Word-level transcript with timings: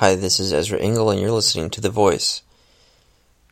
Hi, 0.00 0.14
this 0.14 0.38
is 0.38 0.52
Ezra 0.52 0.78
Engel, 0.78 1.08
and 1.08 1.18
you're 1.18 1.30
listening 1.30 1.70
to 1.70 1.80
The 1.80 1.88
Voice. 1.88 2.42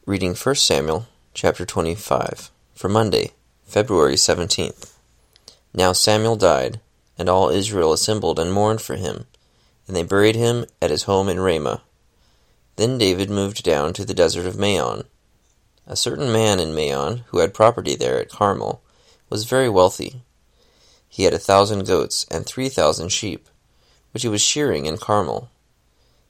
Reading 0.04 0.34
1 0.34 0.54
Samuel, 0.56 1.06
chapter 1.32 1.64
25, 1.64 2.50
for 2.74 2.90
Monday, 2.90 3.30
February 3.64 4.16
17th. 4.16 4.92
Now 5.72 5.94
Samuel 5.94 6.36
died, 6.36 6.80
and 7.16 7.30
all 7.30 7.48
Israel 7.48 7.94
assembled 7.94 8.38
and 8.38 8.52
mourned 8.52 8.82
for 8.82 8.96
him, 8.96 9.24
and 9.88 9.96
they 9.96 10.02
buried 10.02 10.36
him 10.36 10.66
at 10.82 10.90
his 10.90 11.04
home 11.04 11.30
in 11.30 11.40
Ramah. 11.40 11.80
Then 12.76 12.98
David 12.98 13.30
moved 13.30 13.64
down 13.64 13.94
to 13.94 14.04
the 14.04 14.12
desert 14.12 14.44
of 14.44 14.58
Maon. 14.58 15.04
A 15.86 15.96
certain 15.96 16.30
man 16.30 16.60
in 16.60 16.74
Maon, 16.74 17.24
who 17.28 17.38
had 17.38 17.54
property 17.54 17.96
there 17.96 18.20
at 18.20 18.28
Carmel, 18.28 18.82
was 19.30 19.44
very 19.44 19.70
wealthy. 19.70 20.20
He 21.08 21.22
had 21.22 21.32
a 21.32 21.38
thousand 21.38 21.86
goats 21.86 22.26
and 22.30 22.44
three 22.44 22.68
thousand 22.68 23.12
sheep, 23.12 23.48
which 24.12 24.24
he 24.24 24.28
was 24.28 24.42
shearing 24.42 24.84
in 24.84 24.98
Carmel. 24.98 25.48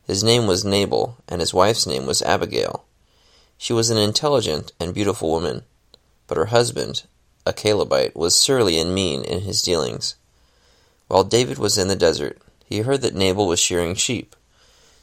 His 0.07 0.23
name 0.23 0.47
was 0.47 0.65
Nabal, 0.65 1.17
and 1.29 1.41
his 1.41 1.55
wife's 1.55 1.87
name 1.87 2.05
was 2.05 2.21
Abigail. 2.23 2.85
She 3.57 3.73
was 3.73 3.89
an 3.89 3.97
intelligent 3.97 4.73
and 4.79 4.93
beautiful 4.93 5.31
woman, 5.31 5.63
but 6.27 6.37
her 6.37 6.47
husband, 6.47 7.05
a 7.47 7.53
Calebite, 7.53 8.15
was 8.15 8.37
surly 8.37 8.79
and 8.79 8.95
mean 8.95 9.25
in 9.25 9.41
his 9.41 9.63
dealings. 9.63 10.17
While 11.09 11.25
David 11.25 11.59
was 11.59 11.79
in 11.79 11.89
the 11.89 11.97
desert, 11.97 12.39
he 12.67 12.81
heard 12.81 13.01
that 13.03 13.15
Nabal 13.15 13.47
was 13.47 13.61
shearing 13.61 13.95
sheep. 13.95 14.37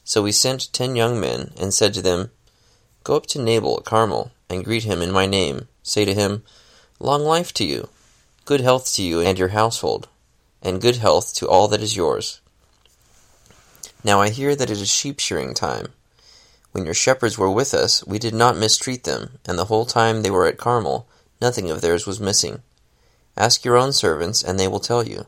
So 0.04 0.24
he 0.26 0.32
sent 0.32 0.72
ten 0.74 0.96
young 0.96 1.20
men, 1.20 1.54
and 1.60 1.74
said 1.74 1.94
to 1.96 2.02
them, 2.02 2.32
Go 3.04 3.16
up 3.16 3.26
to 3.28 3.42
Nabal 3.42 3.78
at 3.78 3.86
Carmel, 3.86 4.32
and 4.50 4.66
greet 4.66 4.84
him 4.84 5.02
in 5.02 5.12
my 5.12 5.26
name. 5.26 5.68
Say 5.82 6.06
to 6.06 6.14
him, 6.14 6.44
Long 7.00 7.24
life 7.24 7.54
to 7.56 7.66
you, 7.66 7.90
good 8.46 8.62
health 8.62 8.94
to 8.94 9.04
you 9.04 9.22
and 9.22 9.40
your 9.40 9.48
household, 9.50 10.08
and 10.62 10.82
good 10.82 10.98
health 10.98 11.34
to 11.36 11.48
all 11.48 11.68
that 11.70 11.82
is 11.82 11.96
yours. 11.96 12.42
Now 14.04 14.22
I 14.22 14.30
hear 14.30 14.56
that 14.56 14.70
it 14.70 14.82
is 14.82 14.90
sheep 14.90 15.20
shearing 15.20 15.54
time. 15.54 15.94
When 16.72 16.86
your 16.86 16.94
shepherds 16.94 17.38
were 17.38 17.52
with 17.52 17.74
us, 17.74 18.06
we 18.08 18.18
did 18.18 18.34
not 18.34 18.58
mistreat 18.58 19.04
them, 19.04 19.38
and 19.46 19.60
the 19.60 19.66
whole 19.66 19.86
time 19.86 20.22
they 20.22 20.32
were 20.32 20.48
at 20.48 20.58
Carmel, 20.58 21.08
nothing 21.40 21.70
of 21.70 21.82
theirs 21.82 22.08
was 22.08 22.20
missing. 22.20 22.62
Ask 23.38 23.64
your 23.64 23.78
own 23.78 23.94
servants, 23.94 24.44
and 24.44 24.60
they 24.60 24.68
will 24.68 24.80
tell 24.80 25.08
you. 25.08 25.28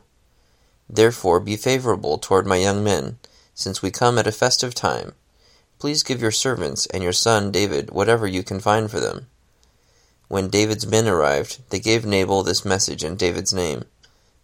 Therefore 0.88 1.40
be 1.40 1.56
favorable 1.56 2.18
toward 2.18 2.46
my 2.46 2.56
young 2.56 2.82
men, 2.82 3.18
since 3.54 3.80
we 3.80 3.90
come 3.90 4.18
at 4.18 4.26
a 4.26 4.32
festive 4.32 4.74
time. 4.74 5.12
Please 5.78 6.02
give 6.02 6.20
your 6.20 6.30
servants 6.30 6.86
and 6.86 7.02
your 7.02 7.12
son 7.12 7.50
David 7.50 7.90
whatever 7.90 8.26
you 8.26 8.42
can 8.42 8.60
find 8.60 8.90
for 8.90 9.00
them. 9.00 9.26
When 10.28 10.48
David's 10.48 10.86
men 10.86 11.06
arrived, 11.06 11.60
they 11.70 11.78
gave 11.78 12.04
Nabal 12.04 12.42
this 12.42 12.64
message 12.64 13.04
in 13.04 13.16
David's 13.16 13.52
name. 13.52 13.84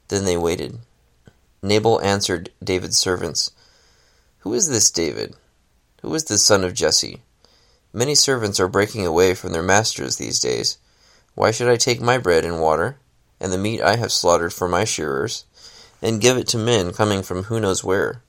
Then 0.08 0.24
they 0.24 0.36
waited. 0.36 0.78
Nabal 1.62 2.00
answered 2.02 2.50
David's 2.62 2.98
servants, 2.98 3.52
who 4.40 4.54
is 4.54 4.68
this 4.68 4.90
David? 4.90 5.36
Who 6.02 6.14
is 6.14 6.24
this 6.24 6.44
son 6.44 6.64
of 6.64 6.72
Jesse? 6.72 7.22
Many 7.92 8.14
servants 8.14 8.58
are 8.58 8.68
breaking 8.68 9.06
away 9.06 9.34
from 9.34 9.52
their 9.52 9.62
masters 9.62 10.16
these 10.16 10.40
days. 10.40 10.78
Why 11.34 11.50
should 11.50 11.68
I 11.68 11.76
take 11.76 12.00
my 12.00 12.16
bread 12.16 12.44
and 12.46 12.60
water, 12.60 12.96
and 13.38 13.52
the 13.52 13.58
meat 13.58 13.82
I 13.82 13.96
have 13.96 14.12
slaughtered 14.12 14.54
for 14.54 14.66
my 14.66 14.84
shearers, 14.84 15.44
and 16.00 16.22
give 16.22 16.38
it 16.38 16.48
to 16.48 16.58
men 16.58 16.92
coming 16.92 17.22
from 17.22 17.44
who 17.44 17.60
knows 17.60 17.84
where? 17.84 18.22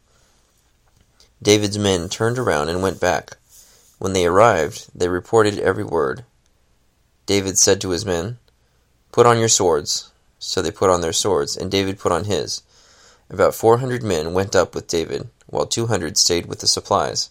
David's 1.41 1.77
men 1.79 2.09
turned 2.09 2.37
around 2.37 2.67
and 2.67 2.81
went 2.81 2.99
back. 2.99 3.37
When 3.97 4.11
they 4.11 4.25
arrived, 4.25 4.89
they 4.93 5.07
reported 5.07 5.59
every 5.59 5.85
word. 5.85 6.25
David 7.25 7.57
said 7.57 7.79
to 7.81 7.91
his 7.91 8.05
men, 8.05 8.37
Put 9.13 9.25
on 9.25 9.39
your 9.39 9.47
swords. 9.47 10.11
So 10.39 10.61
they 10.61 10.71
put 10.71 10.89
on 10.89 11.01
their 11.01 11.13
swords, 11.13 11.55
and 11.55 11.71
David 11.71 11.99
put 11.99 12.11
on 12.11 12.25
his. 12.25 12.63
About 13.29 13.55
four 13.55 13.77
hundred 13.77 14.03
men 14.03 14.33
went 14.33 14.57
up 14.57 14.75
with 14.75 14.87
David, 14.87 15.29
while 15.51 15.67
two 15.67 15.85
hundred 15.85 16.17
stayed 16.17 16.47
with 16.47 16.59
the 16.59 16.67
supplies. 16.67 17.29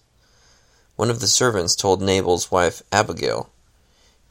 One 0.95 1.11
of 1.11 1.21
the 1.21 1.27
servants 1.27 1.75
told 1.75 2.01
Nabal's 2.01 2.51
wife 2.51 2.83
Abigail, 2.93 3.51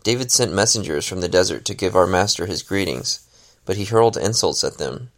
David 0.03 0.31
sent 0.31 0.53
messengers 0.53 1.05
from 1.05 1.19
the 1.19 1.27
desert 1.27 1.65
to 1.65 1.73
give 1.73 1.95
our 1.95 2.07
master 2.07 2.45
his 2.45 2.63
greetings, 2.63 3.27
but 3.66 3.75
he 3.75 3.85
hurled 3.85 4.16
insults 4.16 4.63
at 4.63 4.78
them. 4.78 5.11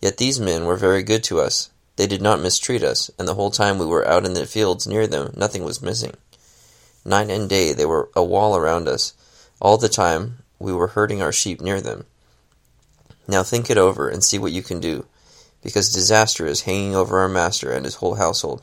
Yet 0.00 0.16
these 0.16 0.40
men 0.40 0.64
were 0.64 0.76
very 0.76 1.02
good 1.02 1.22
to 1.24 1.40
us. 1.40 1.70
They 1.96 2.06
did 2.06 2.20
not 2.20 2.40
mistreat 2.40 2.82
us, 2.82 3.10
and 3.18 3.28
the 3.28 3.34
whole 3.34 3.50
time 3.50 3.78
we 3.78 3.86
were 3.86 4.06
out 4.06 4.26
in 4.26 4.34
the 4.34 4.46
fields 4.46 4.86
near 4.86 5.06
them, 5.06 5.32
nothing 5.36 5.64
was 5.64 5.80
missing. 5.80 6.14
Night 7.04 7.30
and 7.30 7.48
day 7.48 7.72
they 7.72 7.86
were 7.86 8.10
a 8.16 8.24
wall 8.24 8.56
around 8.56 8.88
us. 8.88 9.14
All 9.60 9.78
the 9.78 9.88
time 9.88 10.38
we 10.58 10.72
were 10.72 10.88
herding 10.88 11.22
our 11.22 11.32
sheep 11.32 11.60
near 11.60 11.80
them. 11.80 12.04
Now 13.28 13.42
think 13.42 13.70
it 13.70 13.78
over 13.78 14.08
and 14.08 14.24
see 14.24 14.38
what 14.38 14.52
you 14.52 14.62
can 14.62 14.80
do 14.80 15.06
because 15.66 15.92
disaster 15.92 16.46
is 16.46 16.60
hanging 16.60 16.94
over 16.94 17.18
our 17.18 17.28
master 17.28 17.72
and 17.72 17.84
his 17.84 17.96
whole 17.96 18.14
household. 18.14 18.62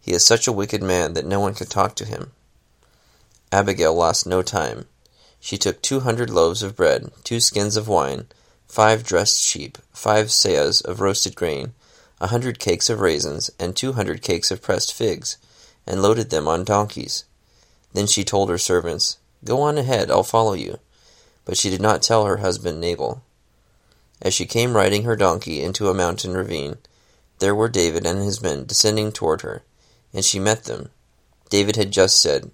He 0.00 0.12
is 0.12 0.24
such 0.24 0.46
a 0.46 0.52
wicked 0.52 0.80
man 0.80 1.14
that 1.14 1.26
no 1.26 1.40
one 1.40 1.54
can 1.54 1.66
talk 1.66 1.96
to 1.96 2.04
him. 2.04 2.30
Abigail 3.50 3.92
lost 3.92 4.28
no 4.28 4.40
time. 4.40 4.86
She 5.40 5.58
took 5.58 5.82
two 5.82 5.98
hundred 6.00 6.30
loaves 6.30 6.62
of 6.62 6.76
bread, 6.76 7.10
two 7.24 7.40
skins 7.40 7.76
of 7.76 7.88
wine, 7.88 8.28
five 8.68 9.02
dressed 9.02 9.42
sheep, 9.42 9.76
five 9.92 10.26
seahs 10.26 10.84
of 10.84 11.00
roasted 11.00 11.34
grain, 11.34 11.74
a 12.20 12.28
hundred 12.28 12.60
cakes 12.60 12.88
of 12.88 13.00
raisins, 13.00 13.50
and 13.58 13.74
two 13.74 13.94
hundred 13.94 14.22
cakes 14.22 14.52
of 14.52 14.62
pressed 14.62 14.94
figs, 14.94 15.36
and 15.84 16.00
loaded 16.00 16.30
them 16.30 16.46
on 16.46 16.62
donkeys. 16.62 17.24
Then 17.92 18.06
she 18.06 18.22
told 18.22 18.50
her 18.50 18.58
servants, 18.58 19.18
Go 19.44 19.60
on 19.62 19.78
ahead, 19.78 20.12
I'll 20.12 20.22
follow 20.22 20.52
you. 20.52 20.78
But 21.44 21.56
she 21.56 21.70
did 21.70 21.80
not 21.80 22.02
tell 22.02 22.24
her 22.24 22.36
husband 22.36 22.80
Nabal. 22.80 23.24
As 24.22 24.34
she 24.34 24.44
came 24.44 24.76
riding 24.76 25.04
her 25.04 25.16
donkey 25.16 25.62
into 25.62 25.88
a 25.88 25.94
mountain 25.94 26.34
ravine, 26.34 26.76
there 27.38 27.54
were 27.54 27.68
David 27.68 28.06
and 28.06 28.22
his 28.22 28.42
men 28.42 28.66
descending 28.66 29.12
toward 29.12 29.40
her, 29.40 29.62
and 30.12 30.24
she 30.24 30.38
met 30.38 30.64
them. 30.64 30.90
David 31.48 31.76
had 31.76 31.90
just 31.90 32.20
said, 32.20 32.50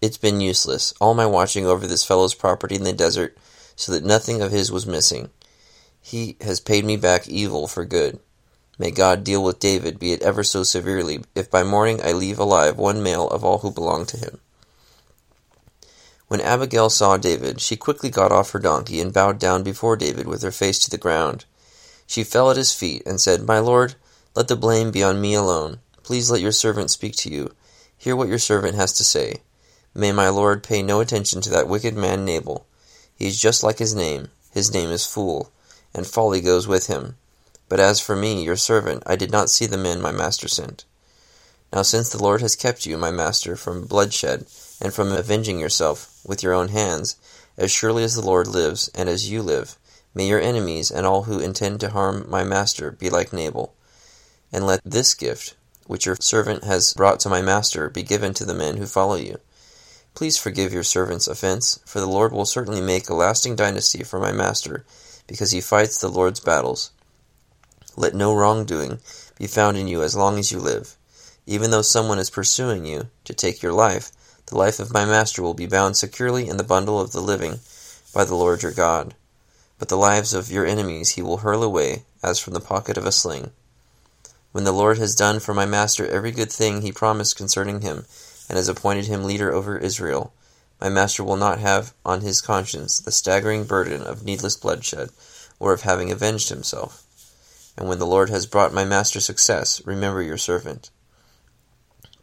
It's 0.00 0.16
been 0.16 0.40
useless, 0.40 0.94
all 1.00 1.12
my 1.12 1.26
watching 1.26 1.66
over 1.66 1.86
this 1.86 2.04
fellow's 2.04 2.34
property 2.34 2.74
in 2.74 2.84
the 2.84 2.92
desert, 2.92 3.36
so 3.76 3.92
that 3.92 4.04
nothing 4.04 4.40
of 4.40 4.50
his 4.50 4.72
was 4.72 4.86
missing. 4.86 5.30
He 6.00 6.36
has 6.40 6.58
paid 6.58 6.84
me 6.84 6.96
back 6.96 7.28
evil 7.28 7.68
for 7.68 7.84
good. 7.84 8.18
May 8.78 8.90
God 8.90 9.22
deal 9.22 9.44
with 9.44 9.58
David, 9.58 9.98
be 9.98 10.12
it 10.12 10.22
ever 10.22 10.42
so 10.42 10.62
severely, 10.62 11.20
if 11.34 11.50
by 11.50 11.62
morning 11.62 12.00
I 12.02 12.12
leave 12.12 12.38
alive 12.38 12.78
one 12.78 13.02
male 13.02 13.28
of 13.28 13.44
all 13.44 13.58
who 13.58 13.70
belong 13.70 14.06
to 14.06 14.16
him. 14.16 14.40
When 16.30 16.40
Abigail 16.40 16.90
saw 16.90 17.16
David, 17.16 17.60
she 17.60 17.74
quickly 17.74 18.08
got 18.08 18.30
off 18.30 18.52
her 18.52 18.60
donkey 18.60 19.00
and 19.00 19.12
bowed 19.12 19.40
down 19.40 19.64
before 19.64 19.96
David 19.96 20.28
with 20.28 20.42
her 20.42 20.52
face 20.52 20.78
to 20.78 20.88
the 20.88 20.96
ground. 20.96 21.44
She 22.06 22.22
fell 22.22 22.52
at 22.52 22.56
his 22.56 22.72
feet 22.72 23.02
and 23.04 23.20
said, 23.20 23.42
My 23.42 23.58
lord, 23.58 23.96
let 24.36 24.46
the 24.46 24.54
blame 24.54 24.92
be 24.92 25.02
on 25.02 25.20
me 25.20 25.34
alone. 25.34 25.80
Please 26.04 26.30
let 26.30 26.40
your 26.40 26.52
servant 26.52 26.92
speak 26.92 27.16
to 27.16 27.28
you. 27.28 27.52
Hear 27.98 28.14
what 28.14 28.28
your 28.28 28.38
servant 28.38 28.76
has 28.76 28.92
to 28.92 29.02
say. 29.02 29.38
May 29.92 30.12
my 30.12 30.28
lord 30.28 30.62
pay 30.62 30.84
no 30.84 31.00
attention 31.00 31.40
to 31.40 31.50
that 31.50 31.66
wicked 31.66 31.96
man 31.96 32.24
Nabal. 32.24 32.64
He 33.12 33.26
is 33.26 33.40
just 33.40 33.64
like 33.64 33.80
his 33.80 33.92
name. 33.92 34.28
His 34.52 34.72
name 34.72 34.90
is 34.90 35.04
Fool, 35.04 35.50
and 35.92 36.06
folly 36.06 36.40
goes 36.40 36.68
with 36.68 36.86
him. 36.86 37.16
But 37.68 37.80
as 37.80 37.98
for 37.98 38.14
me, 38.14 38.44
your 38.44 38.54
servant, 38.54 39.02
I 39.04 39.16
did 39.16 39.32
not 39.32 39.50
see 39.50 39.66
the 39.66 39.76
men 39.76 40.00
my 40.00 40.12
master 40.12 40.46
sent. 40.46 40.84
Now 41.72 41.82
since 41.82 42.08
the 42.08 42.22
Lord 42.22 42.40
has 42.40 42.54
kept 42.54 42.86
you, 42.86 42.96
my 42.96 43.10
master, 43.10 43.56
from 43.56 43.86
bloodshed, 43.86 44.46
and 44.80 44.94
from 44.94 45.10
avenging 45.10 45.58
yourself, 45.58 46.09
with 46.24 46.42
your 46.42 46.52
own 46.52 46.68
hands, 46.68 47.16
as 47.56 47.70
surely 47.70 48.04
as 48.04 48.14
the 48.14 48.24
Lord 48.24 48.46
lives, 48.46 48.90
and 48.94 49.08
as 49.08 49.30
you 49.30 49.42
live. 49.42 49.76
May 50.14 50.26
your 50.26 50.40
enemies 50.40 50.90
and 50.90 51.06
all 51.06 51.24
who 51.24 51.38
intend 51.38 51.80
to 51.80 51.90
harm 51.90 52.26
my 52.28 52.42
master 52.42 52.90
be 52.90 53.10
like 53.10 53.32
Nabal. 53.32 53.74
And 54.52 54.66
let 54.66 54.80
this 54.84 55.14
gift, 55.14 55.54
which 55.86 56.06
your 56.06 56.16
servant 56.20 56.64
has 56.64 56.94
brought 56.94 57.20
to 57.20 57.28
my 57.28 57.42
master, 57.42 57.88
be 57.88 58.02
given 58.02 58.34
to 58.34 58.44
the 58.44 58.54
men 58.54 58.76
who 58.76 58.86
follow 58.86 59.16
you. 59.16 59.38
Please 60.14 60.36
forgive 60.36 60.72
your 60.72 60.82
servant's 60.82 61.28
offense, 61.28 61.78
for 61.84 62.00
the 62.00 62.06
Lord 62.06 62.32
will 62.32 62.44
certainly 62.44 62.80
make 62.80 63.08
a 63.08 63.14
lasting 63.14 63.54
dynasty 63.56 64.02
for 64.02 64.18
my 64.18 64.32
master, 64.32 64.84
because 65.26 65.52
he 65.52 65.60
fights 65.60 66.00
the 66.00 66.08
Lord's 66.08 66.40
battles. 66.40 66.90
Let 67.96 68.14
no 68.14 68.34
wrongdoing 68.34 68.98
be 69.38 69.46
found 69.46 69.76
in 69.76 69.86
you 69.88 70.02
as 70.02 70.16
long 70.16 70.38
as 70.38 70.50
you 70.50 70.58
live. 70.58 70.96
Even 71.46 71.70
though 71.70 71.82
someone 71.82 72.18
is 72.18 72.30
pursuing 72.30 72.84
you 72.84 73.08
to 73.24 73.34
take 73.34 73.62
your 73.62 73.72
life, 73.72 74.10
the 74.46 74.56
life 74.56 74.80
of 74.80 74.92
my 74.92 75.04
master 75.04 75.42
will 75.42 75.54
be 75.54 75.66
bound 75.66 75.96
securely 75.96 76.48
in 76.48 76.56
the 76.56 76.64
bundle 76.64 77.00
of 77.00 77.12
the 77.12 77.20
living 77.20 77.60
by 78.12 78.24
the 78.24 78.34
Lord 78.34 78.62
your 78.62 78.72
God. 78.72 79.14
But 79.78 79.88
the 79.88 79.96
lives 79.96 80.34
of 80.34 80.50
your 80.50 80.66
enemies 80.66 81.10
he 81.10 81.22
will 81.22 81.38
hurl 81.38 81.62
away 81.62 82.04
as 82.22 82.38
from 82.38 82.54
the 82.54 82.60
pocket 82.60 82.96
of 82.96 83.06
a 83.06 83.12
sling. 83.12 83.52
When 84.52 84.64
the 84.64 84.72
Lord 84.72 84.98
has 84.98 85.14
done 85.14 85.40
for 85.40 85.54
my 85.54 85.64
master 85.64 86.06
every 86.06 86.32
good 86.32 86.50
thing 86.50 86.82
he 86.82 86.92
promised 86.92 87.36
concerning 87.36 87.82
him, 87.82 88.04
and 88.48 88.56
has 88.56 88.68
appointed 88.68 89.06
him 89.06 89.24
leader 89.24 89.52
over 89.52 89.78
Israel, 89.78 90.32
my 90.80 90.88
master 90.88 91.22
will 91.22 91.36
not 91.36 91.60
have 91.60 91.94
on 92.04 92.22
his 92.22 92.40
conscience 92.40 92.98
the 92.98 93.12
staggering 93.12 93.64
burden 93.64 94.02
of 94.02 94.24
needless 94.24 94.56
bloodshed, 94.56 95.10
or 95.60 95.72
of 95.72 95.82
having 95.82 96.10
avenged 96.10 96.48
himself. 96.48 97.04
And 97.76 97.88
when 97.88 97.98
the 98.00 98.06
Lord 98.06 98.28
has 98.30 98.46
brought 98.46 98.74
my 98.74 98.84
master 98.84 99.20
success, 99.20 99.80
remember 99.86 100.20
your 100.20 100.36
servant. 100.36 100.90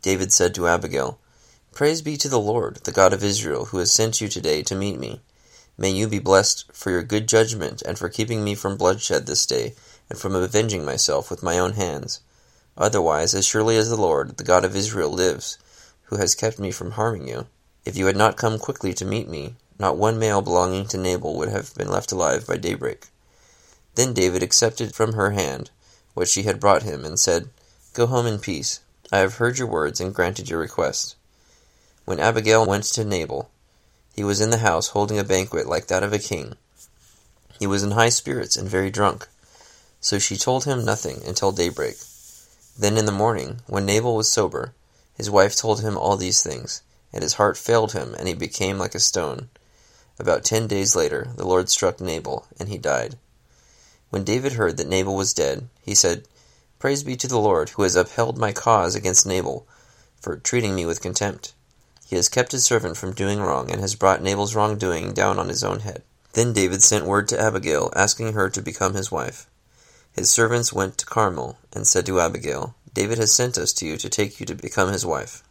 David 0.02 0.34
said 0.34 0.54
to 0.56 0.68
Abigail, 0.68 1.20
Praise 1.78 2.02
be 2.02 2.18
to 2.18 2.28
the 2.28 2.40
Lord, 2.40 2.78
the 2.86 2.92
God 2.92 3.14
of 3.14 3.24
Israel, 3.24 3.66
who 3.66 3.78
has 3.78 3.92
sent 3.92 4.20
you 4.20 4.28
today 4.28 4.64
to 4.64 4.74
meet 4.74 4.98
me. 4.98 5.22
May 5.78 5.92
you 5.92 6.08
be 6.08 6.18
blessed 6.18 6.66
for 6.74 6.90
your 6.90 7.04
good 7.04 7.28
judgment 7.28 7.84
and 7.84 8.00
for 8.00 8.10
keeping 8.10 8.44
me 8.44 8.56
from 8.56 8.78
bloodshed 8.78 9.28
this 9.28 9.46
day, 9.46 9.76
and 10.10 10.18
from 10.18 10.34
avenging 10.34 10.84
myself 10.84 11.30
with 11.30 11.44
my 11.44 11.60
own 11.60 11.74
hands. 11.74 12.20
Otherwise, 12.80 13.36
as 13.36 13.46
surely 13.46 13.78
as 13.78 13.92
the 13.92 13.96
Lord, 13.96 14.38
the 14.38 14.44
God 14.44 14.66
of 14.66 14.76
Israel, 14.76 15.12
lives, 15.12 15.60
who 16.06 16.18
has 16.18 16.34
kept 16.34 16.58
me 16.58 16.72
from 16.72 16.94
harming 16.94 17.28
you, 17.28 17.46
if 17.86 17.96
you 17.96 18.08
had 18.08 18.18
not 18.18 18.38
come 18.38 18.58
quickly 18.58 18.92
to 18.96 19.06
meet 19.06 19.30
me, 19.30 19.56
not 19.78 19.98
one 19.98 20.18
male 20.18 20.42
belonging 20.42 20.88
to 20.88 20.98
Nabal 20.98 21.38
would 21.38 21.50
have 21.50 21.76
been 21.76 21.92
left 21.92 22.12
alive 22.12 22.48
by 22.48 22.58
daybreak. 22.58 23.10
Then 23.94 24.16
David 24.16 24.42
accepted 24.42 24.96
from 24.96 25.14
her 25.14 25.30
hand 25.30 25.70
what 26.16 26.28
she 26.28 26.42
had 26.42 26.60
brought 26.60 26.82
him, 26.82 27.06
and 27.06 27.20
said, 27.20 27.52
Go 27.94 28.08
home 28.08 28.26
in 28.26 28.40
peace. 28.40 28.80
I 29.12 29.20
have 29.20 29.36
heard 29.36 29.60
your 29.60 29.68
words 29.68 30.02
and 30.02 30.12
granted 30.12 30.50
your 30.50 30.60
request. 30.60 31.14
When 32.08 32.22
Abigail 32.22 32.66
went 32.66 32.86
to 32.86 33.04
Nabal, 33.04 33.50
he 34.16 34.24
was 34.24 34.40
in 34.40 34.50
the 34.50 34.60
house 34.60 34.88
holding 34.88 35.20
a 35.20 35.26
banquet 35.26 35.68
like 35.68 35.88
that 35.88 36.04
of 36.04 36.14
a 36.14 36.20
king. 36.20 36.56
He 37.60 37.68
was 37.68 37.84
in 37.84 37.92
high 37.92 38.08
spirits 38.08 38.56
and 38.56 38.70
very 38.70 38.90
drunk. 38.90 39.28
So 40.00 40.18
she 40.18 40.38
told 40.38 40.64
him 40.64 40.86
nothing 40.86 41.22
until 41.28 41.52
daybreak. 41.52 41.98
Then 42.80 42.98
in 42.98 43.08
the 43.08 43.12
morning, 43.12 43.60
when 43.68 43.86
Nabal 43.86 44.16
was 44.16 44.32
sober, 44.32 44.74
his 45.18 45.30
wife 45.30 45.54
told 45.54 45.82
him 45.82 45.98
all 45.98 46.16
these 46.16 46.42
things, 46.42 46.82
and 47.12 47.24
his 47.24 47.34
heart 47.34 47.58
failed 47.58 47.92
him, 47.92 48.16
and 48.18 48.30
he 48.30 48.34
became 48.34 48.78
like 48.78 48.96
a 48.96 49.02
stone. 49.02 49.50
About 50.18 50.46
ten 50.46 50.66
days 50.66 50.96
later, 50.96 51.32
the 51.36 51.46
Lord 51.46 51.70
struck 51.70 52.00
Nabal, 52.00 52.48
and 52.58 52.70
he 52.70 52.78
died. 52.78 53.18
When 54.12 54.24
David 54.24 54.54
heard 54.54 54.78
that 54.78 54.88
Nabal 54.88 55.18
was 55.18 55.34
dead, 55.34 55.68
he 55.82 55.94
said, 55.94 56.26
Praise 56.80 57.04
be 57.04 57.18
to 57.18 57.28
the 57.28 57.38
Lord, 57.38 57.72
who 57.72 57.84
has 57.84 57.98
upheld 57.98 58.38
my 58.38 58.54
cause 58.54 58.96
against 58.96 59.28
Nabal, 59.28 59.68
for 60.22 60.38
treating 60.38 60.74
me 60.74 60.86
with 60.86 61.02
contempt. 61.02 61.52
He 62.08 62.16
has 62.16 62.30
kept 62.30 62.54
his 62.54 62.64
servant 62.64 62.96
from 62.96 63.12
doing 63.12 63.42
wrong, 63.42 63.70
and 63.70 63.82
has 63.82 63.94
brought 63.94 64.24
Nabal's 64.24 64.56
wrongdoing 64.56 65.12
down 65.12 65.38
on 65.38 65.50
his 65.50 65.62
own 65.62 65.82
head. 65.82 66.04
Then 66.32 66.54
David 66.54 66.82
sent 66.82 67.06
word 67.06 67.28
to 67.28 67.40
Abigail, 67.40 67.92
asking 67.98 68.32
her 68.32 68.50
to 68.50 68.62
become 68.62 68.94
his 68.94 69.12
wife. 69.12 69.46
His 70.14 70.30
servants 70.30 70.72
went 70.72 70.98
to 71.00 71.06
Carmel, 71.06 71.58
and 71.74 71.86
said 71.86 72.06
to 72.06 72.22
Abigail, 72.22 72.76
David 72.94 73.18
has 73.18 73.34
sent 73.34 73.58
us 73.58 73.74
to 73.74 73.86
you 73.86 73.98
to 73.98 74.08
take 74.08 74.40
you 74.40 74.46
to 74.46 74.56
become 74.56 74.94
his 74.94 75.06
wife. 75.06 75.44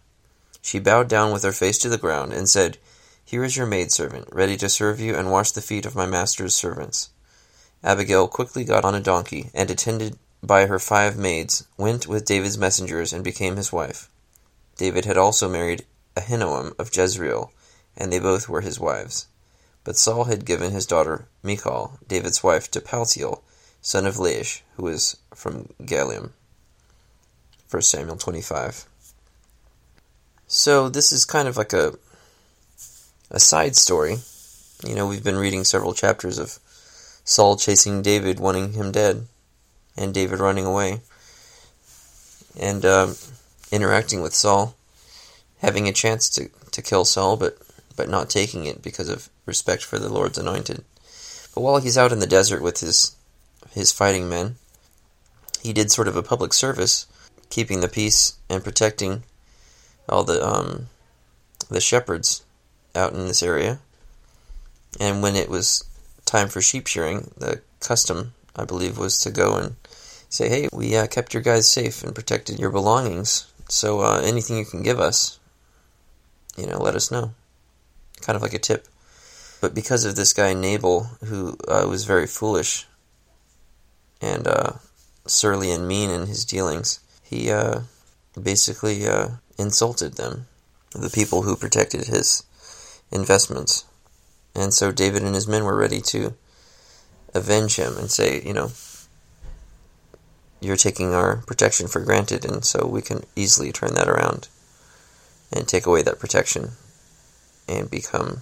She 0.62 0.78
bowed 0.78 1.08
down 1.08 1.30
with 1.30 1.42
her 1.42 1.52
face 1.52 1.76
to 1.80 1.90
the 1.90 1.98
ground, 1.98 2.32
and 2.32 2.48
said, 2.48 2.78
Here 3.22 3.44
is 3.44 3.58
your 3.58 3.66
maidservant, 3.66 4.26
ready 4.32 4.56
to 4.56 4.70
serve 4.70 4.98
you 4.98 5.14
and 5.14 5.30
wash 5.30 5.50
the 5.50 5.60
feet 5.60 5.84
of 5.84 5.94
my 5.94 6.06
master's 6.06 6.54
servants. 6.54 7.10
Abigail 7.84 8.28
quickly 8.28 8.64
got 8.64 8.82
on 8.82 8.94
a 8.94 9.00
donkey, 9.00 9.50
and 9.52 9.70
attended 9.70 10.18
by 10.42 10.64
her 10.64 10.78
five 10.78 11.18
maids, 11.18 11.64
went 11.76 12.06
with 12.06 12.24
David's 12.24 12.56
messengers, 12.56 13.12
and 13.12 13.22
became 13.22 13.56
his 13.56 13.74
wife. 13.74 14.08
David 14.78 15.04
had 15.04 15.18
also 15.18 15.50
married 15.50 15.84
Ahinoam 16.16 16.74
of 16.78 16.94
Jezreel, 16.94 17.52
and 17.96 18.12
they 18.12 18.18
both 18.18 18.48
were 18.48 18.62
his 18.62 18.80
wives. 18.80 19.26
But 19.84 19.96
Saul 19.96 20.24
had 20.24 20.44
given 20.44 20.72
his 20.72 20.86
daughter 20.86 21.26
Michal, 21.42 21.98
David's 22.08 22.42
wife, 22.42 22.70
to 22.72 22.80
Paltiel, 22.80 23.42
son 23.82 24.06
of 24.06 24.16
Laish, 24.16 24.62
who 24.76 24.84
was 24.84 25.16
from 25.34 25.68
Gallim. 25.82 26.30
1 27.70 27.82
Samuel 27.82 28.16
25. 28.16 28.86
So 30.48 30.88
this 30.88 31.12
is 31.12 31.24
kind 31.24 31.48
of 31.48 31.56
like 31.56 31.72
a 31.72 31.94
a 33.30 33.40
side 33.40 33.74
story. 33.74 34.18
You 34.86 34.94
know, 34.94 35.06
we've 35.06 35.24
been 35.24 35.36
reading 35.36 35.64
several 35.64 35.94
chapters 35.94 36.38
of 36.38 36.58
Saul 37.24 37.56
chasing 37.56 38.02
David, 38.02 38.38
wanting 38.38 38.74
him 38.74 38.92
dead, 38.92 39.26
and 39.96 40.14
David 40.14 40.38
running 40.38 40.64
away, 40.64 41.00
and 42.58 42.84
uh, 42.84 43.14
interacting 43.72 44.22
with 44.22 44.34
Saul 44.34 44.75
having 45.60 45.88
a 45.88 45.92
chance 45.92 46.28
to, 46.30 46.48
to 46.70 46.82
kill 46.82 47.04
Saul, 47.04 47.36
but, 47.36 47.58
but 47.96 48.08
not 48.08 48.30
taking 48.30 48.66
it 48.66 48.82
because 48.82 49.08
of 49.08 49.28
respect 49.46 49.84
for 49.84 49.98
the 49.98 50.08
Lord's 50.08 50.38
anointed. 50.38 50.84
But 51.54 51.60
while 51.62 51.78
he's 51.78 51.96
out 51.96 52.12
in 52.12 52.18
the 52.18 52.26
desert 52.26 52.62
with 52.62 52.80
his, 52.80 53.16
his 53.70 53.92
fighting 53.92 54.28
men, 54.28 54.56
he 55.62 55.72
did 55.72 55.90
sort 55.90 56.08
of 56.08 56.16
a 56.16 56.22
public 56.22 56.52
service, 56.52 57.06
keeping 57.48 57.80
the 57.80 57.88
peace 57.88 58.36
and 58.48 58.62
protecting 58.62 59.22
all 60.08 60.24
the, 60.24 60.44
um, 60.46 60.88
the 61.68 61.80
shepherds 61.80 62.44
out 62.94 63.12
in 63.12 63.26
this 63.26 63.42
area. 63.42 63.78
And 65.00 65.22
when 65.22 65.36
it 65.36 65.48
was 65.48 65.84
time 66.24 66.48
for 66.48 66.60
sheep 66.60 66.86
shearing, 66.86 67.30
the 67.36 67.62
custom, 67.80 68.34
I 68.54 68.64
believe, 68.64 68.98
was 68.98 69.18
to 69.20 69.30
go 69.30 69.56
and 69.56 69.76
say, 70.28 70.48
hey, 70.48 70.68
we 70.72 70.96
uh, 70.96 71.06
kept 71.06 71.34
your 71.34 71.42
guys 71.42 71.66
safe 71.66 72.02
and 72.02 72.14
protected 72.14 72.58
your 72.58 72.70
belongings, 72.70 73.50
so 73.68 74.00
uh, 74.00 74.20
anything 74.24 74.58
you 74.58 74.64
can 74.64 74.82
give 74.82 75.00
us, 75.00 75.38
you 76.56 76.66
know, 76.66 76.78
let 76.78 76.94
us 76.94 77.10
know. 77.10 77.32
Kind 78.20 78.36
of 78.36 78.42
like 78.42 78.54
a 78.54 78.58
tip. 78.58 78.86
But 79.60 79.74
because 79.74 80.04
of 80.04 80.16
this 80.16 80.32
guy 80.32 80.54
Nabal, 80.54 81.04
who 81.24 81.56
uh, 81.68 81.86
was 81.88 82.04
very 82.04 82.26
foolish 82.26 82.86
and 84.20 84.46
uh, 84.46 84.72
surly 85.26 85.70
and 85.70 85.86
mean 85.86 86.10
in 86.10 86.26
his 86.26 86.44
dealings, 86.44 87.00
he 87.22 87.50
uh, 87.50 87.80
basically 88.40 89.06
uh, 89.06 89.28
insulted 89.58 90.14
them, 90.14 90.46
the 90.92 91.10
people 91.10 91.42
who 91.42 91.56
protected 91.56 92.06
his 92.06 92.44
investments. 93.10 93.84
And 94.54 94.72
so 94.72 94.92
David 94.92 95.22
and 95.22 95.34
his 95.34 95.48
men 95.48 95.64
were 95.64 95.76
ready 95.76 96.00
to 96.02 96.34
avenge 97.34 97.76
him 97.76 97.96
and 97.98 98.10
say, 98.10 98.42
you 98.44 98.54
know, 98.54 98.70
you're 100.60 100.76
taking 100.76 101.12
our 101.12 101.36
protection 101.46 101.86
for 101.86 102.00
granted, 102.00 102.44
and 102.44 102.64
so 102.64 102.86
we 102.86 103.02
can 103.02 103.24
easily 103.36 103.72
turn 103.72 103.94
that 103.94 104.08
around 104.08 104.48
and 105.56 105.66
take 105.66 105.86
away 105.86 106.02
that 106.02 106.18
protection 106.18 106.72
and 107.68 107.90
become 107.90 108.40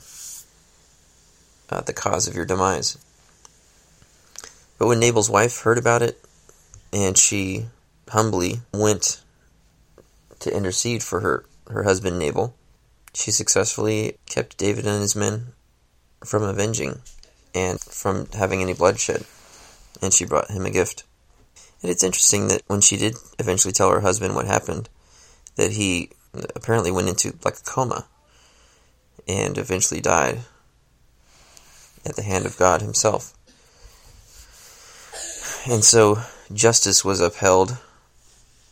uh, 1.70 1.80
the 1.82 1.92
cause 1.92 2.26
of 2.26 2.34
your 2.34 2.44
demise. 2.44 2.98
But 4.78 4.88
when 4.88 5.00
Nabal's 5.00 5.30
wife 5.30 5.60
heard 5.60 5.78
about 5.78 6.02
it, 6.02 6.20
and 6.92 7.16
she 7.16 7.66
humbly 8.08 8.60
went 8.72 9.22
to 10.40 10.54
intercede 10.54 11.02
for 11.02 11.20
her, 11.20 11.44
her 11.68 11.84
husband 11.84 12.18
Nabal, 12.18 12.54
she 13.14 13.30
successfully 13.30 14.18
kept 14.26 14.58
David 14.58 14.86
and 14.86 15.00
his 15.00 15.16
men 15.16 15.52
from 16.24 16.42
avenging 16.42 17.00
and 17.54 17.80
from 17.80 18.26
having 18.32 18.60
any 18.60 18.74
bloodshed, 18.74 19.24
and 20.02 20.12
she 20.12 20.24
brought 20.24 20.50
him 20.50 20.66
a 20.66 20.70
gift. 20.70 21.04
And 21.82 21.90
it's 21.90 22.02
interesting 22.02 22.48
that 22.48 22.62
when 22.66 22.80
she 22.80 22.96
did 22.96 23.14
eventually 23.38 23.72
tell 23.72 23.90
her 23.90 24.00
husband 24.00 24.34
what 24.34 24.46
happened, 24.46 24.88
that 25.56 25.72
he 25.72 26.10
apparently 26.54 26.90
went 26.90 27.08
into 27.08 27.36
like 27.44 27.56
a 27.56 27.62
coma 27.62 28.06
and 29.26 29.56
eventually 29.58 30.00
died 30.00 30.40
at 32.04 32.16
the 32.16 32.22
hand 32.22 32.46
of 32.46 32.58
God 32.58 32.82
Himself. 32.82 33.32
And 35.66 35.82
so 35.82 36.18
justice 36.52 37.04
was 37.04 37.20
upheld 37.20 37.78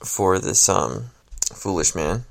for 0.00 0.38
this 0.38 0.68
um, 0.68 1.06
foolish 1.54 1.94
man, 1.94 2.24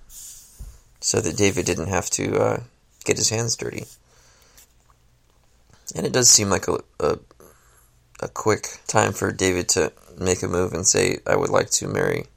so 0.99 1.19
that 1.19 1.37
David 1.37 1.65
didn't 1.65 1.87
have 1.87 2.09
to 2.11 2.39
uh, 2.39 2.59
get 3.05 3.17
his 3.17 3.29
hands 3.29 3.55
dirty. 3.55 3.85
And 5.95 6.05
it 6.05 6.13
does 6.13 6.29
seem 6.29 6.49
like 6.49 6.67
a, 6.67 6.79
a 6.99 7.17
a 8.21 8.27
quick 8.27 8.67
time 8.87 9.13
for 9.13 9.31
David 9.31 9.67
to 9.69 9.91
make 10.17 10.43
a 10.43 10.47
move 10.47 10.73
and 10.73 10.87
say, 10.87 11.19
"I 11.25 11.35
would 11.35 11.49
like 11.49 11.71
to 11.71 11.87
marry 11.87 12.27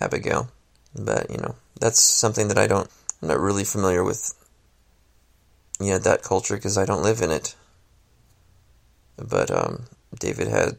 Abigail," 0.00 0.48
but 0.94 1.30
you 1.30 1.38
know, 1.38 1.54
that's 1.80 2.00
something 2.00 2.48
that 2.48 2.58
I 2.58 2.66
don't, 2.66 2.88
I'm 3.20 3.28
not 3.28 3.40
really 3.40 3.64
familiar 3.64 4.04
with, 4.04 4.34
know, 5.90 5.98
that 5.98 6.22
culture 6.22 6.56
because 6.56 6.78
I 6.78 6.84
don't 6.84 7.02
live 7.02 7.20
in 7.20 7.30
it. 7.30 7.54
But 9.16 9.50
um, 9.50 9.84
David 10.18 10.48
had 10.48 10.78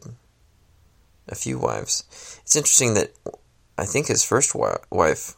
a 1.28 1.34
few 1.34 1.58
wives. 1.58 2.04
It's 2.42 2.56
interesting 2.56 2.94
that 2.94 3.12
I 3.78 3.84
think 3.84 4.06
his 4.06 4.24
first 4.24 4.54
wife, 4.54 5.34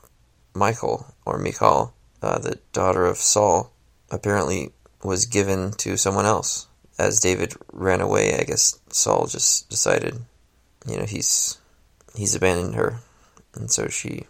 Michael 0.55 1.15
or 1.25 1.39
Michal, 1.39 1.95
uh, 2.23 2.39
the 2.39 2.59
daughter 2.73 3.07
of 3.07 3.17
Saul, 3.17 3.73
apparently 4.11 4.73
was 5.03 5.27
given 5.27 5.73
to 5.73 5.97
someone 5.97 6.27
else. 6.27 6.67
As 6.99 7.21
David 7.21 7.55
ran 7.73 8.01
away, 8.01 8.39
I 8.39 8.45
guess 8.45 8.79
Saul 8.89 9.27
just 9.27 9.69
decided, 9.69 10.17
you 10.89 10.97
know, 10.97 11.05
he's 11.05 11.59
he's 12.15 12.35
abandoned 12.35 12.75
her, 12.75 13.01
and 13.55 13.71
so 13.71 13.89
she 13.89 14.27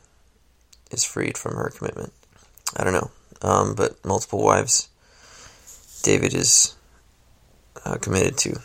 is 0.90 1.04
freed 1.04 1.36
from 1.36 1.56
her 1.56 1.70
commitment. 1.70 2.12
I 2.76 2.84
don't 2.84 2.92
know, 2.92 3.10
um, 3.42 3.74
but 3.74 4.04
multiple 4.04 4.42
wives, 4.42 4.88
David 6.02 6.34
is 6.34 6.74
uh, 7.84 7.96
committed 7.96 8.36
to. 8.38 8.60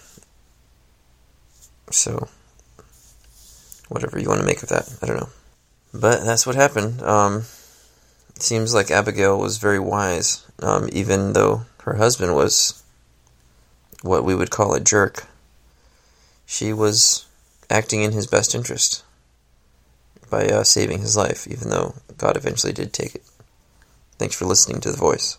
So, 1.91 2.29
whatever 3.89 4.19
you 4.19 4.29
want 4.29 4.39
to 4.39 4.45
make 4.45 4.63
of 4.63 4.69
that, 4.69 4.89
I 5.01 5.05
don't 5.05 5.17
know. 5.17 5.29
But 5.93 6.23
that's 6.23 6.47
what 6.47 6.55
happened. 6.55 7.01
Um, 7.01 7.43
it 8.35 8.41
seems 8.41 8.73
like 8.73 8.89
Abigail 8.89 9.37
was 9.37 9.57
very 9.57 9.79
wise, 9.79 10.45
um, 10.59 10.89
even 10.91 11.33
though 11.33 11.65
her 11.83 11.95
husband 11.95 12.35
was 12.35 12.81
what 14.01 14.23
we 14.23 14.35
would 14.35 14.49
call 14.49 14.73
a 14.73 14.79
jerk. 14.79 15.27
She 16.45 16.73
was 16.73 17.25
acting 17.69 18.01
in 18.01 18.11
his 18.11 18.27
best 18.27 18.55
interest 18.55 19.03
by 20.31 20.47
uh, 20.47 20.63
saving 20.63 21.01
his 21.01 21.15
life, 21.15 21.47
even 21.47 21.69
though 21.69 21.93
God 22.17 22.37
eventually 22.37 22.73
did 22.73 22.91
take 22.91 23.13
it. 23.13 23.23
Thanks 24.17 24.35
for 24.35 24.45
listening 24.45 24.81
to 24.81 24.91
The 24.91 24.97
Voice. 24.97 25.37